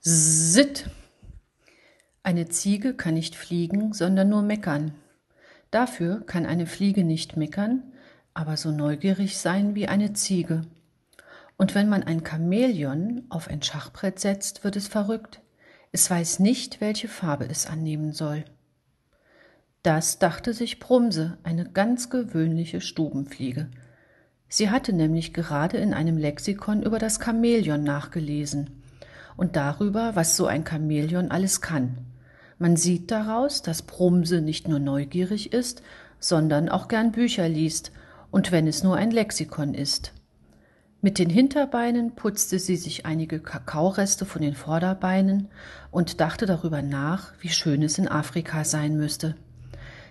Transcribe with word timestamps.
Sitt! 0.00 0.88
Eine 2.22 2.48
Ziege 2.48 2.94
kann 2.94 3.14
nicht 3.14 3.34
fliegen, 3.34 3.92
sondern 3.92 4.28
nur 4.28 4.42
meckern. 4.42 4.94
Dafür 5.72 6.20
kann 6.24 6.46
eine 6.46 6.66
Fliege 6.66 7.02
nicht 7.02 7.36
meckern, 7.36 7.82
aber 8.32 8.56
so 8.56 8.70
neugierig 8.70 9.38
sein 9.38 9.74
wie 9.74 9.88
eine 9.88 10.12
Ziege. 10.12 10.62
Und 11.56 11.74
wenn 11.74 11.88
man 11.88 12.04
ein 12.04 12.24
Chamäleon 12.24 13.24
auf 13.28 13.48
ein 13.48 13.60
Schachbrett 13.60 14.20
setzt, 14.20 14.62
wird 14.62 14.76
es 14.76 14.86
verrückt. 14.86 15.40
Es 15.90 16.08
weiß 16.08 16.38
nicht, 16.38 16.80
welche 16.80 17.08
Farbe 17.08 17.48
es 17.48 17.66
annehmen 17.66 18.12
soll. 18.12 18.44
Das 19.82 20.20
dachte 20.20 20.52
sich 20.52 20.78
Brumse, 20.78 21.38
eine 21.42 21.68
ganz 21.68 22.08
gewöhnliche 22.08 22.80
Stubenfliege. 22.80 23.68
Sie 24.48 24.70
hatte 24.70 24.92
nämlich 24.92 25.34
gerade 25.34 25.78
in 25.78 25.92
einem 25.92 26.16
Lexikon 26.16 26.84
über 26.84 27.00
das 27.00 27.18
Chamäleon 27.18 27.82
nachgelesen 27.82 28.77
und 29.38 29.56
darüber, 29.56 30.16
was 30.16 30.36
so 30.36 30.46
ein 30.46 30.66
Chamäleon 30.66 31.30
alles 31.30 31.62
kann. 31.62 31.96
Man 32.58 32.76
sieht 32.76 33.10
daraus, 33.12 33.62
dass 33.62 33.82
Brumse 33.82 34.42
nicht 34.42 34.66
nur 34.66 34.80
neugierig 34.80 35.52
ist, 35.52 35.80
sondern 36.18 36.68
auch 36.68 36.88
gern 36.88 37.12
Bücher 37.12 37.48
liest, 37.48 37.92
und 38.30 38.52
wenn 38.52 38.66
es 38.66 38.82
nur 38.82 38.96
ein 38.96 39.10
Lexikon 39.10 39.72
ist. 39.72 40.12
Mit 41.00 41.20
den 41.20 41.30
Hinterbeinen 41.30 42.16
putzte 42.16 42.58
sie 42.58 42.76
sich 42.76 43.06
einige 43.06 43.38
Kakaoreste 43.38 44.26
von 44.26 44.42
den 44.42 44.54
Vorderbeinen 44.54 45.48
und 45.92 46.20
dachte 46.20 46.44
darüber 46.44 46.82
nach, 46.82 47.32
wie 47.38 47.48
schön 47.48 47.82
es 47.82 47.96
in 47.96 48.08
Afrika 48.08 48.64
sein 48.64 48.98
müsste. 48.98 49.36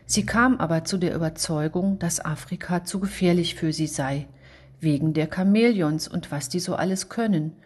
Sie 0.05 0.25
kam 0.25 0.57
aber 0.61 0.85
zu 0.85 0.97
der 0.97 1.13
Überzeugung, 1.13 1.99
dass 1.99 2.23
Afrika 2.23 2.85
zu 2.85 3.01
gefährlich 3.01 3.55
für 3.55 3.73
sie 3.73 3.87
sei, 3.87 4.27
wegen 4.79 5.13
der 5.13 5.27
Chamäleons 5.27 6.07
und 6.07 6.31
was 6.31 6.47
die 6.47 6.61
so 6.61 6.75
alles 6.75 7.09
können, 7.09 7.57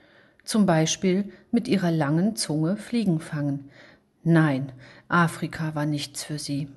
zum 0.43 0.65
Beispiel 0.65 1.31
mit 1.51 1.67
ihrer 1.67 1.91
langen 1.91 2.35
Zunge 2.35 2.77
Fliegen 2.77 3.19
fangen. 3.19 3.69
Nein, 4.23 4.71
Afrika 5.07 5.75
war 5.75 5.85
nichts 5.85 6.23
für 6.23 6.39
sie. 6.39 6.67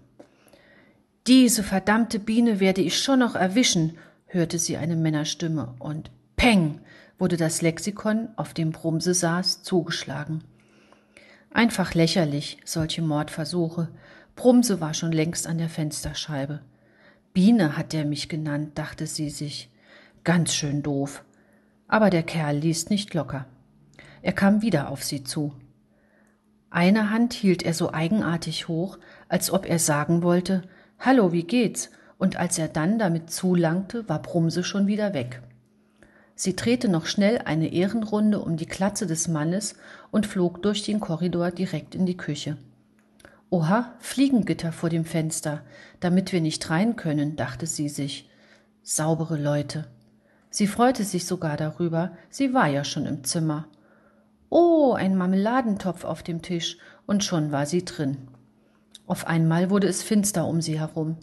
Diese 1.26 1.62
verdammte 1.62 2.18
Biene 2.18 2.60
werde 2.60 2.82
ich 2.82 2.98
schon 2.98 3.20
noch 3.20 3.34
erwischen, 3.34 3.96
hörte 4.26 4.58
sie 4.58 4.76
eine 4.76 4.96
Männerstimme, 4.96 5.74
und 5.78 6.10
Peng 6.36 6.80
wurde 7.18 7.36
das 7.36 7.62
Lexikon, 7.62 8.28
auf 8.36 8.52
dem 8.52 8.72
Brumse 8.72 9.14
saß, 9.14 9.62
zugeschlagen. 9.62 10.44
Einfach 11.50 11.94
lächerlich, 11.94 12.58
solche 12.64 13.00
Mordversuche. 13.00 13.88
Brumse 14.36 14.80
war 14.80 14.92
schon 14.92 15.12
längst 15.12 15.46
an 15.46 15.58
der 15.58 15.68
Fensterscheibe. 15.68 16.60
Biene 17.32 17.76
hat 17.76 17.94
er 17.94 18.04
mich 18.04 18.28
genannt, 18.28 18.72
dachte 18.76 19.06
sie 19.06 19.30
sich. 19.30 19.70
Ganz 20.24 20.54
schön 20.54 20.82
doof. 20.82 21.24
Aber 21.86 22.10
der 22.10 22.24
Kerl 22.24 22.56
ließ 22.58 22.90
nicht 22.90 23.14
locker. 23.14 23.46
Er 24.24 24.32
kam 24.32 24.62
wieder 24.62 24.88
auf 24.88 25.04
sie 25.04 25.22
zu. 25.22 25.52
Eine 26.70 27.10
Hand 27.10 27.34
hielt 27.34 27.62
er 27.62 27.74
so 27.74 27.92
eigenartig 27.92 28.68
hoch, 28.68 28.98
als 29.28 29.50
ob 29.50 29.66
er 29.68 29.78
sagen 29.78 30.22
wollte, 30.22 30.62
Hallo, 30.98 31.32
wie 31.32 31.42
geht's? 31.42 31.90
Und 32.16 32.36
als 32.36 32.58
er 32.58 32.68
dann 32.68 32.98
damit 32.98 33.30
zulangte, 33.30 34.08
war 34.08 34.22
Brumse 34.22 34.64
schon 34.64 34.86
wieder 34.86 35.12
weg. 35.12 35.42
Sie 36.34 36.56
drehte 36.56 36.88
noch 36.88 37.04
schnell 37.04 37.42
eine 37.44 37.70
Ehrenrunde 37.70 38.40
um 38.40 38.56
die 38.56 38.64
Klatze 38.64 39.06
des 39.06 39.28
Mannes 39.28 39.74
und 40.10 40.24
flog 40.24 40.62
durch 40.62 40.82
den 40.82 41.00
Korridor 41.00 41.50
direkt 41.50 41.94
in 41.94 42.06
die 42.06 42.16
Küche. 42.16 42.56
Oha, 43.50 43.92
Fliegengitter 43.98 44.72
vor 44.72 44.88
dem 44.88 45.04
Fenster, 45.04 45.60
damit 46.00 46.32
wir 46.32 46.40
nicht 46.40 46.70
rein 46.70 46.96
können, 46.96 47.36
dachte 47.36 47.66
sie 47.66 47.90
sich. 47.90 48.30
Saubere 48.82 49.36
Leute. 49.36 49.86
Sie 50.48 50.66
freute 50.66 51.04
sich 51.04 51.26
sogar 51.26 51.58
darüber, 51.58 52.16
sie 52.30 52.54
war 52.54 52.68
ja 52.68 52.84
schon 52.84 53.04
im 53.04 53.22
Zimmer. 53.22 53.68
Oh, 54.56 54.92
ein 54.92 55.16
Marmeladentopf 55.16 56.04
auf 56.04 56.22
dem 56.22 56.40
Tisch, 56.40 56.78
und 57.06 57.24
schon 57.24 57.50
war 57.50 57.66
sie 57.66 57.84
drin. 57.84 58.28
Auf 59.04 59.26
einmal 59.26 59.68
wurde 59.68 59.88
es 59.88 60.04
finster 60.04 60.46
um 60.46 60.60
sie 60.60 60.78
herum. 60.78 61.16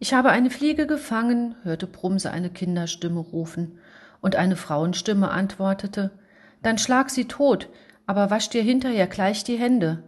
Ich 0.00 0.12
habe 0.12 0.30
eine 0.30 0.50
Fliege 0.50 0.88
gefangen, 0.88 1.54
hörte 1.62 1.86
Brumse 1.86 2.32
eine 2.32 2.50
Kinderstimme 2.50 3.20
rufen, 3.20 3.78
und 4.20 4.34
eine 4.34 4.56
Frauenstimme 4.56 5.30
antwortete 5.30 6.10
Dann 6.60 6.78
schlag 6.78 7.10
sie 7.10 7.26
tot, 7.26 7.68
aber 8.06 8.28
wasch 8.28 8.48
dir 8.48 8.64
hinterher 8.64 9.06
gleich 9.06 9.44
die 9.44 9.56
Hände. 9.56 10.02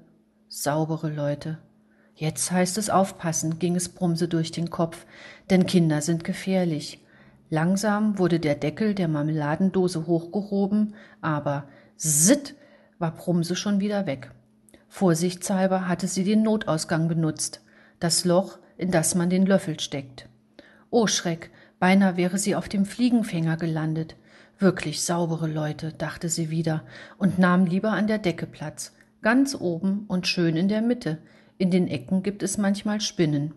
Saubere 0.48 1.08
Leute. 1.08 1.58
Jetzt 2.16 2.50
heißt 2.50 2.78
es 2.78 2.90
aufpassen, 2.90 3.60
ging 3.60 3.76
es 3.76 3.90
Brumse 3.90 4.26
durch 4.26 4.50
den 4.50 4.70
Kopf, 4.70 5.06
denn 5.50 5.66
Kinder 5.66 6.00
sind 6.02 6.24
gefährlich. 6.24 7.00
Langsam 7.48 8.18
wurde 8.18 8.40
der 8.40 8.56
Deckel 8.56 8.96
der 8.96 9.06
Marmeladendose 9.06 10.08
hochgehoben, 10.08 10.96
aber 11.20 11.68
sitt 12.02 12.54
war 12.98 13.14
Brumse 13.14 13.56
schon 13.56 13.80
wieder 13.80 14.06
weg. 14.06 14.30
Vorsichtshalber 14.88 15.86
hatte 15.86 16.08
sie 16.08 16.24
den 16.24 16.42
Notausgang 16.42 17.08
benutzt, 17.08 17.60
das 17.98 18.24
Loch, 18.24 18.58
in 18.78 18.90
das 18.90 19.14
man 19.14 19.28
den 19.28 19.44
Löffel 19.44 19.78
steckt. 19.78 20.28
Oh 20.88 21.06
Schreck, 21.06 21.50
beinahe 21.78 22.16
wäre 22.16 22.38
sie 22.38 22.56
auf 22.56 22.68
dem 22.68 22.86
Fliegenfänger 22.86 23.56
gelandet. 23.56 24.16
Wirklich 24.58 25.02
saubere 25.02 25.46
Leute, 25.46 25.92
dachte 25.92 26.28
sie 26.28 26.50
wieder 26.50 26.84
und 27.18 27.38
nahm 27.38 27.66
lieber 27.66 27.92
an 27.92 28.06
der 28.06 28.18
Decke 28.18 28.46
Platz, 28.46 28.94
ganz 29.20 29.54
oben 29.54 30.06
und 30.08 30.26
schön 30.26 30.56
in 30.56 30.68
der 30.68 30.82
Mitte. 30.82 31.18
In 31.58 31.70
den 31.70 31.86
Ecken 31.86 32.22
gibt 32.22 32.42
es 32.42 32.56
manchmal 32.56 33.00
Spinnen. 33.00 33.52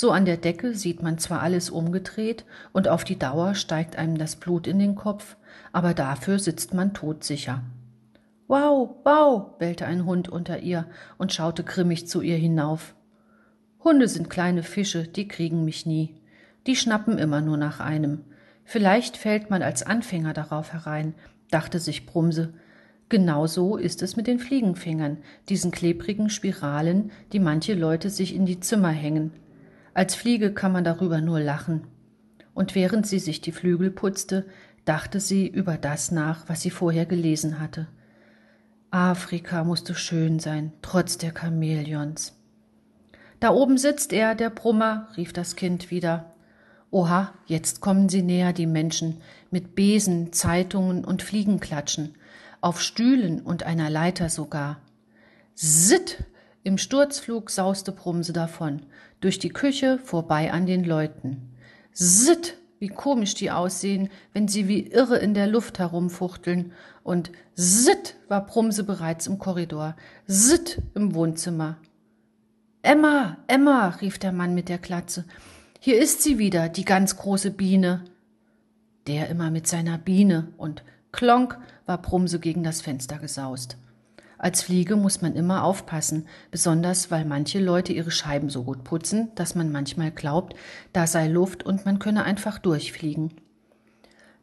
So 0.00 0.12
an 0.12 0.26
der 0.26 0.36
Decke 0.36 0.76
sieht 0.76 1.02
man 1.02 1.18
zwar 1.18 1.42
alles 1.42 1.70
umgedreht 1.70 2.44
und 2.72 2.86
auf 2.86 3.02
die 3.02 3.18
Dauer 3.18 3.56
steigt 3.56 3.96
einem 3.96 4.16
das 4.16 4.36
Blut 4.36 4.68
in 4.68 4.78
den 4.78 4.94
Kopf, 4.94 5.36
aber 5.72 5.92
dafür 5.92 6.38
sitzt 6.38 6.72
man 6.72 6.94
todsicher. 6.94 7.64
Wow, 8.46 8.90
wow, 9.02 9.58
bellte 9.58 9.86
ein 9.86 10.04
Hund 10.04 10.28
unter 10.28 10.60
ihr 10.60 10.86
und 11.16 11.32
schaute 11.32 11.64
grimmig 11.64 12.06
zu 12.06 12.20
ihr 12.20 12.36
hinauf. 12.36 12.94
Hunde 13.82 14.06
sind 14.06 14.30
kleine 14.30 14.62
Fische, 14.62 15.02
die 15.02 15.26
kriegen 15.26 15.64
mich 15.64 15.84
nie. 15.84 16.14
Die 16.68 16.76
schnappen 16.76 17.18
immer 17.18 17.40
nur 17.40 17.56
nach 17.56 17.80
einem. 17.80 18.20
Vielleicht 18.62 19.16
fällt 19.16 19.50
man 19.50 19.62
als 19.62 19.82
Anfänger 19.82 20.32
darauf 20.32 20.72
herein, 20.72 21.14
dachte 21.50 21.80
sich 21.80 22.06
Brumse. 22.06 22.54
Genauso 23.08 23.76
ist 23.76 24.00
es 24.02 24.14
mit 24.14 24.28
den 24.28 24.38
Fliegenfängern, 24.38 25.16
diesen 25.48 25.72
klebrigen 25.72 26.30
Spiralen, 26.30 27.10
die 27.32 27.40
manche 27.40 27.74
Leute 27.74 28.10
sich 28.10 28.32
in 28.32 28.46
die 28.46 28.60
Zimmer 28.60 28.90
hängen. 28.90 29.32
Als 29.98 30.14
Fliege 30.14 30.52
kann 30.52 30.70
man 30.70 30.84
darüber 30.84 31.20
nur 31.20 31.40
lachen. 31.40 31.88
Und 32.54 32.76
während 32.76 33.04
sie 33.04 33.18
sich 33.18 33.40
die 33.40 33.50
Flügel 33.50 33.90
putzte, 33.90 34.46
dachte 34.84 35.18
sie 35.18 35.48
über 35.48 35.76
das 35.76 36.12
nach, 36.12 36.48
was 36.48 36.60
sie 36.60 36.70
vorher 36.70 37.04
gelesen 37.04 37.58
hatte. 37.58 37.88
Afrika 38.92 39.64
musste 39.64 39.96
schön 39.96 40.38
sein, 40.38 40.72
trotz 40.82 41.18
der 41.18 41.32
Chamäleons. 41.36 42.38
Da 43.40 43.50
oben 43.50 43.76
sitzt 43.76 44.12
er, 44.12 44.36
der 44.36 44.50
Brummer, 44.50 45.08
rief 45.16 45.32
das 45.32 45.56
Kind 45.56 45.90
wieder. 45.90 46.32
Oha, 46.92 47.34
jetzt 47.46 47.80
kommen 47.80 48.08
sie 48.08 48.22
näher, 48.22 48.52
die 48.52 48.66
Menschen, 48.66 49.20
mit 49.50 49.74
Besen, 49.74 50.32
Zeitungen 50.32 51.04
und 51.04 51.24
Fliegenklatschen, 51.24 52.14
auf 52.60 52.80
Stühlen 52.80 53.40
und 53.40 53.64
einer 53.64 53.90
Leiter 53.90 54.28
sogar. 54.28 54.80
Sitt! 55.56 56.22
Im 56.62 56.78
Sturzflug 56.78 57.50
sauste 57.50 57.92
Brumse 57.92 58.32
davon, 58.32 58.82
durch 59.20 59.38
die 59.38 59.50
Küche 59.50 59.98
vorbei 59.98 60.52
an 60.52 60.66
den 60.66 60.84
Leuten. 60.84 61.54
Sitt! 61.92 62.58
wie 62.78 62.88
komisch 62.88 63.34
die 63.34 63.50
aussehen, 63.50 64.08
wenn 64.32 64.48
sie 64.48 64.68
wie 64.68 64.86
irre 64.86 65.18
in 65.18 65.34
der 65.34 65.46
Luft 65.46 65.78
herumfuchteln. 65.78 66.72
Und 67.02 67.30
sitt 67.54 68.16
war 68.28 68.46
Brumse 68.46 68.84
bereits 68.84 69.26
im 69.26 69.38
Korridor, 69.38 69.96
sitt 70.26 70.80
im 70.94 71.14
Wohnzimmer. 71.14 71.78
Emma, 72.82 73.38
Emma, 73.48 73.88
rief 74.00 74.18
der 74.18 74.32
Mann 74.32 74.54
mit 74.54 74.68
der 74.68 74.78
Klatze. 74.78 75.24
Hier 75.80 76.00
ist 76.00 76.22
sie 76.22 76.38
wieder, 76.38 76.68
die 76.68 76.84
ganz 76.84 77.16
große 77.16 77.50
Biene. 77.50 78.04
Der 79.06 79.28
immer 79.28 79.50
mit 79.50 79.66
seiner 79.66 79.98
Biene 79.98 80.52
und 80.56 80.84
klonk 81.12 81.58
war 81.86 82.00
Brumse 82.00 82.38
gegen 82.38 82.62
das 82.62 82.80
Fenster 82.80 83.18
gesaust. 83.18 83.76
Als 84.38 84.62
Fliege 84.62 84.94
muss 84.94 85.20
man 85.20 85.34
immer 85.34 85.64
aufpassen, 85.64 86.26
besonders 86.52 87.10
weil 87.10 87.24
manche 87.24 87.58
Leute 87.58 87.92
ihre 87.92 88.12
Scheiben 88.12 88.50
so 88.50 88.62
gut 88.62 88.84
putzen, 88.84 89.30
dass 89.34 89.56
man 89.56 89.72
manchmal 89.72 90.12
glaubt, 90.12 90.54
da 90.92 91.08
sei 91.08 91.26
Luft 91.26 91.64
und 91.64 91.84
man 91.84 91.98
könne 91.98 92.22
einfach 92.22 92.58
durchfliegen. 92.60 93.32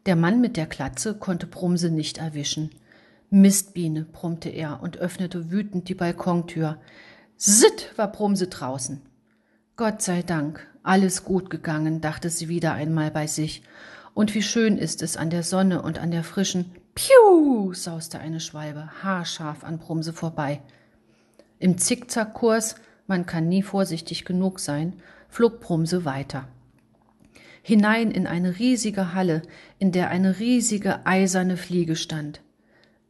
Der 0.04 0.14
Mann 0.14 0.40
mit 0.40 0.58
der 0.58 0.66
Klatze 0.66 1.14
konnte 1.14 1.46
Brumse 1.46 1.90
nicht 1.90 2.18
erwischen. 2.18 2.70
Mistbiene, 3.30 4.04
brummte 4.04 4.50
er 4.50 4.82
und 4.82 4.98
öffnete 4.98 5.50
wütend 5.50 5.88
die 5.88 5.94
Balkontür. 5.94 6.78
Sitt 7.36 7.90
war 7.96 8.12
Brumse 8.12 8.48
draußen. 8.48 9.00
Gott 9.76 10.02
sei 10.02 10.22
Dank, 10.22 10.66
alles 10.82 11.24
gut 11.24 11.50
gegangen, 11.50 12.00
dachte 12.00 12.30
sie 12.30 12.48
wieder 12.48 12.74
einmal 12.74 13.10
bei 13.10 13.26
sich. 13.26 13.62
Und 14.14 14.34
wie 14.34 14.42
schön 14.42 14.78
ist 14.78 15.02
es 15.02 15.16
an 15.16 15.30
der 15.30 15.42
Sonne 15.42 15.82
und 15.82 15.98
an 15.98 16.10
der 16.10 16.22
frischen, 16.22 16.70
Piu! 16.96 17.74
sauste 17.74 18.18
eine 18.20 18.40
Schwalbe 18.40 18.88
haarscharf 19.02 19.64
an 19.64 19.78
Brumse 19.78 20.14
vorbei. 20.14 20.62
Im 21.58 21.76
Zickzackkurs, 21.76 22.76
man 23.06 23.26
kann 23.26 23.50
nie 23.50 23.62
vorsichtig 23.62 24.24
genug 24.24 24.60
sein, 24.60 24.94
flog 25.28 25.60
Brumse 25.60 26.06
weiter. 26.06 26.48
Hinein 27.60 28.10
in 28.10 28.26
eine 28.26 28.58
riesige 28.58 29.12
Halle, 29.12 29.42
in 29.78 29.92
der 29.92 30.08
eine 30.08 30.38
riesige 30.38 31.04
eiserne 31.04 31.58
Fliege 31.58 31.96
stand. 31.96 32.40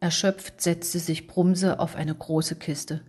Erschöpft 0.01 0.61
setzte 0.61 0.99
sich 0.99 1.29
Brumse 1.29 1.79
auf 1.79 1.95
eine 1.95 2.15
große 2.15 2.57
Kiste. 2.57 3.03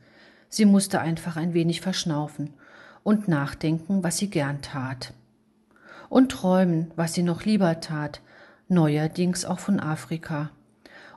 Sie 0.48 0.66
musste 0.66 1.02
einfach 1.02 1.38
ein 1.38 1.56
wenig 1.56 1.82
verschnaufen 1.82 2.54
und 3.02 3.28
nachdenken, 3.28 4.04
was 4.04 4.20
sie 4.20 4.30
gern 4.30 4.62
tat. 4.62 5.16
Und 6.08 6.32
träumen, 6.32 6.92
was 6.96 7.16
sie 7.16 7.24
noch 7.24 7.46
lieber 7.46 7.80
tat, 7.80 8.22
neuerdings 8.68 9.44
auch 9.44 9.60
von 9.60 9.80
Afrika. 9.80 10.52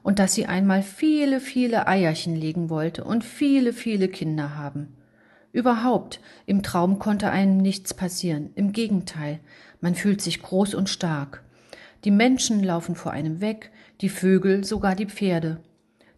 Und 0.02 0.18
dass 0.18 0.34
sie 0.34 0.46
einmal 0.46 0.82
viele, 0.82 1.40
viele 1.40 1.86
Eierchen 1.86 2.34
legen 2.34 2.70
wollte 2.70 3.04
und 3.04 3.24
viele, 3.24 3.72
viele 3.72 4.08
Kinder 4.08 4.56
haben. 4.56 4.96
Überhaupt, 5.52 6.20
im 6.46 6.62
Traum 6.62 6.98
konnte 6.98 7.30
einem 7.30 7.58
nichts 7.58 7.92
passieren. 7.92 8.50
Im 8.54 8.72
Gegenteil, 8.72 9.40
man 9.80 9.94
fühlt 9.94 10.20
sich 10.22 10.42
groß 10.42 10.74
und 10.74 10.88
stark. 10.88 11.42
Die 12.04 12.10
Menschen 12.10 12.62
laufen 12.62 12.94
vor 12.94 13.12
einem 13.12 13.40
weg, 13.40 13.70
die 14.00 14.08
Vögel, 14.08 14.64
sogar 14.64 14.94
die 14.94 15.06
Pferde. 15.06 15.60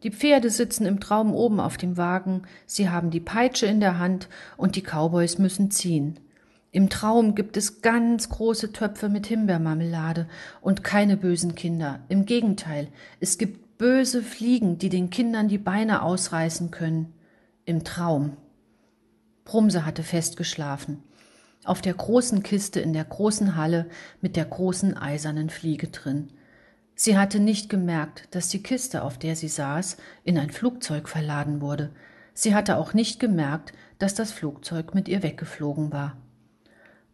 Die 0.02 0.10
Pferde 0.10 0.50
sitzen 0.50 0.84
im 0.84 1.00
Traum 1.00 1.32
oben 1.32 1.60
auf 1.60 1.76
dem 1.76 1.96
Wagen, 1.96 2.42
sie 2.66 2.90
haben 2.90 3.10
die 3.10 3.20
Peitsche 3.20 3.66
in 3.66 3.80
der 3.80 3.98
Hand 3.98 4.28
und 4.56 4.76
die 4.76 4.82
Cowboys 4.82 5.38
müssen 5.38 5.70
ziehen. 5.70 6.18
Im 6.72 6.88
Traum 6.88 7.34
gibt 7.34 7.56
es 7.56 7.82
ganz 7.82 8.28
große 8.28 8.72
Töpfe 8.72 9.08
mit 9.08 9.26
Himbeermarmelade 9.26 10.26
und 10.60 10.82
keine 10.82 11.16
bösen 11.16 11.54
Kinder. 11.54 12.00
Im 12.08 12.26
Gegenteil, 12.26 12.88
es 13.20 13.38
gibt 13.38 13.71
böse 13.78 14.22
Fliegen, 14.22 14.78
die 14.78 14.88
den 14.88 15.10
Kindern 15.10 15.48
die 15.48 15.58
Beine 15.58 16.02
ausreißen 16.02 16.70
können. 16.70 17.12
Im 17.64 17.84
Traum. 17.84 18.36
Brumse 19.44 19.84
hatte 19.84 20.02
festgeschlafen. 20.02 21.02
Auf 21.64 21.80
der 21.80 21.94
großen 21.94 22.42
Kiste 22.42 22.80
in 22.80 22.92
der 22.92 23.04
großen 23.04 23.56
Halle 23.56 23.88
mit 24.20 24.36
der 24.36 24.44
großen 24.44 24.96
eisernen 24.96 25.50
Fliege 25.50 25.88
drin. 25.88 26.28
Sie 26.94 27.16
hatte 27.16 27.40
nicht 27.40 27.68
gemerkt, 27.68 28.28
dass 28.32 28.48
die 28.48 28.62
Kiste, 28.62 29.02
auf 29.02 29.18
der 29.18 29.36
sie 29.36 29.48
saß, 29.48 29.96
in 30.24 30.38
ein 30.38 30.50
Flugzeug 30.50 31.08
verladen 31.08 31.60
wurde. 31.60 31.90
Sie 32.34 32.54
hatte 32.54 32.76
auch 32.76 32.94
nicht 32.94 33.20
gemerkt, 33.20 33.72
dass 33.98 34.14
das 34.14 34.32
Flugzeug 34.32 34.94
mit 34.94 35.08
ihr 35.08 35.22
weggeflogen 35.22 35.92
war. 35.92 36.16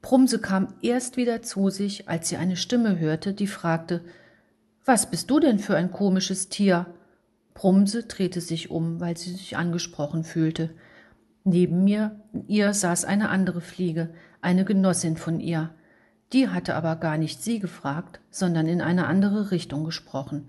Brumse 0.00 0.38
kam 0.40 0.74
erst 0.80 1.16
wieder 1.16 1.42
zu 1.42 1.70
sich, 1.70 2.08
als 2.08 2.28
sie 2.28 2.36
eine 2.36 2.56
Stimme 2.56 2.98
hörte, 2.98 3.34
die 3.34 3.46
fragte 3.46 4.02
Was 4.88 5.10
bist 5.10 5.30
du 5.30 5.38
denn 5.38 5.58
für 5.58 5.76
ein 5.76 5.92
komisches 5.92 6.48
Tier? 6.48 6.86
Brumse 7.52 8.04
drehte 8.04 8.40
sich 8.40 8.70
um, 8.70 9.00
weil 9.00 9.18
sie 9.18 9.32
sich 9.32 9.58
angesprochen 9.58 10.24
fühlte. 10.24 10.70
Neben 11.44 11.84
mir 11.84 12.22
ihr 12.46 12.72
saß 12.72 13.04
eine 13.04 13.28
andere 13.28 13.60
Fliege, 13.60 14.08
eine 14.40 14.64
Genossin 14.64 15.18
von 15.18 15.40
ihr. 15.40 15.74
Die 16.32 16.48
hatte 16.48 16.74
aber 16.74 16.96
gar 16.96 17.18
nicht 17.18 17.42
sie 17.42 17.58
gefragt, 17.58 18.20
sondern 18.30 18.66
in 18.66 18.80
eine 18.80 19.08
andere 19.08 19.50
Richtung 19.50 19.84
gesprochen. 19.84 20.48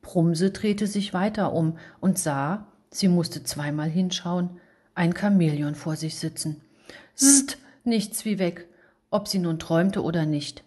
Prumse 0.00 0.50
drehte 0.50 0.86
sich 0.86 1.12
weiter 1.12 1.52
um 1.52 1.76
und 2.00 2.18
sah, 2.18 2.66
sie 2.88 3.08
musste 3.08 3.44
zweimal 3.44 3.90
hinschauen, 3.90 4.60
ein 4.94 5.14
Chamäleon 5.14 5.74
vor 5.74 5.96
sich 5.96 6.16
sitzen. 6.16 6.62
St, 7.18 7.58
nichts 7.84 8.24
wie 8.24 8.38
weg, 8.38 8.66
ob 9.10 9.28
sie 9.28 9.40
nun 9.40 9.58
träumte 9.58 10.02
oder 10.02 10.24
nicht. 10.24 10.64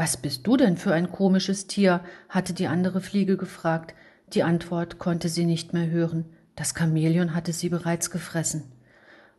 Was 0.00 0.16
bist 0.16 0.46
du 0.46 0.56
denn 0.56 0.78
für 0.78 0.94
ein 0.94 1.12
komisches 1.12 1.66
Tier? 1.66 2.00
hatte 2.30 2.54
die 2.54 2.68
andere 2.68 3.02
Fliege 3.02 3.36
gefragt. 3.36 3.94
Die 4.32 4.42
Antwort 4.42 4.98
konnte 4.98 5.28
sie 5.28 5.44
nicht 5.44 5.74
mehr 5.74 5.90
hören. 5.90 6.24
Das 6.56 6.72
Chamäleon 6.74 7.34
hatte 7.34 7.52
sie 7.52 7.68
bereits 7.68 8.10
gefressen. 8.10 8.62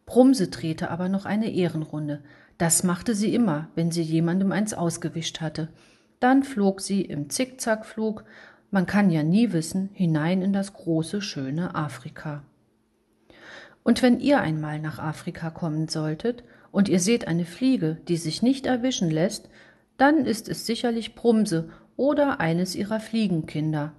Prumse 0.06 0.50
drehte 0.50 0.92
aber 0.92 1.10
noch 1.10 1.26
eine 1.26 1.50
Ehrenrunde. 1.50 2.22
Das 2.60 2.84
machte 2.84 3.16
sie 3.16 3.34
immer, 3.34 3.70
wenn 3.74 3.90
sie 3.90 4.04
jemandem 4.04 4.52
eins 4.52 4.76
ausgewischt 4.76 5.42
hatte. 5.42 5.70
Dann 6.20 6.44
flog 6.44 6.80
sie 6.80 7.02
im 7.02 7.32
Zickzackflug, 7.32 8.24
man 8.70 8.86
kann 8.86 9.10
ja 9.10 9.24
nie 9.24 9.54
wissen, 9.54 9.90
hinein 9.94 10.44
in 10.44 10.54
das 10.54 10.74
große, 10.74 11.24
schöne 11.24 11.74
Afrika. 11.74 12.44
Und 13.82 14.04
wenn 14.04 14.20
ihr 14.20 14.40
einmal 14.42 14.78
nach 14.78 15.00
Afrika 15.00 15.50
kommen 15.50 15.88
solltet 15.88 16.44
und 16.72 16.88
ihr 16.88 17.00
seht 17.00 17.28
eine 17.28 17.46
Fliege, 17.46 17.98
die 18.08 18.18
sich 18.18 18.44
nicht 18.44 18.68
erwischen 18.68 19.10
lässt, 19.10 19.50
dann 20.02 20.26
ist 20.26 20.50
es 20.50 20.66
sicherlich 20.66 21.14
Brumse 21.14 21.70
oder 21.96 22.40
eines 22.40 22.76
ihrer 22.76 23.00
Fliegenkinder. 23.00 23.94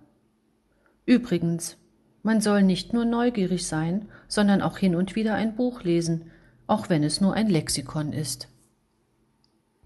Übrigens, 1.07 1.77
man 2.25 2.41
soll 2.41 2.65
nicht 2.65 2.93
nur 2.93 3.05
neugierig 3.05 3.69
sein, 3.69 4.09
sondern 4.27 4.63
auch 4.63 4.79
hin 4.79 4.97
und 4.97 5.15
wieder 5.15 5.35
ein 5.37 5.55
Buch 5.55 5.85
lesen, 5.85 6.33
auch 6.67 6.89
wenn 6.91 7.05
es 7.05 7.21
nur 7.21 7.35
ein 7.35 7.49
Lexikon 7.49 8.13
ist. 8.13 8.49